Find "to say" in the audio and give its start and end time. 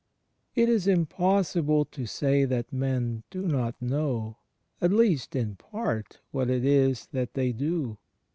1.85-2.43